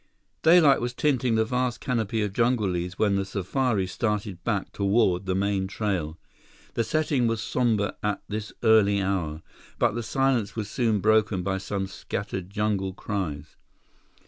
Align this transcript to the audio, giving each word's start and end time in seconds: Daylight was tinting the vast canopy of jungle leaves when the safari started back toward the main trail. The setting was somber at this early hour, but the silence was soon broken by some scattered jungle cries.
Daylight 0.41 0.81
was 0.81 0.95
tinting 0.95 1.35
the 1.35 1.45
vast 1.45 1.79
canopy 1.79 2.23
of 2.23 2.33
jungle 2.33 2.67
leaves 2.67 2.97
when 2.97 3.17
the 3.17 3.23
safari 3.23 3.85
started 3.85 4.43
back 4.43 4.71
toward 4.71 5.27
the 5.27 5.35
main 5.35 5.67
trail. 5.67 6.17
The 6.73 6.83
setting 6.83 7.27
was 7.27 7.39
somber 7.39 7.93
at 8.01 8.23
this 8.27 8.51
early 8.63 8.99
hour, 8.99 9.43
but 9.77 9.91
the 9.93 10.01
silence 10.01 10.55
was 10.55 10.71
soon 10.71 11.01
broken 11.01 11.43
by 11.43 11.59
some 11.59 11.85
scattered 11.85 12.49
jungle 12.49 12.93
cries. 12.95 13.57